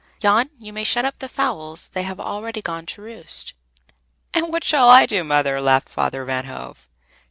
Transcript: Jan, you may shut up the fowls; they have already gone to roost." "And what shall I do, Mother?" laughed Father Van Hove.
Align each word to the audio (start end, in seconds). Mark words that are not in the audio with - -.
Jan, 0.19 0.49
you 0.57 0.73
may 0.73 0.83
shut 0.83 1.05
up 1.05 1.19
the 1.19 1.29
fowls; 1.29 1.89
they 1.89 2.01
have 2.01 2.19
already 2.19 2.59
gone 2.59 2.87
to 2.87 3.03
roost." 3.03 3.53
"And 4.33 4.49
what 4.51 4.63
shall 4.63 4.89
I 4.89 5.05
do, 5.05 5.23
Mother?" 5.23 5.61
laughed 5.61 5.89
Father 5.89 6.25
Van 6.25 6.45
Hove. 6.45 6.89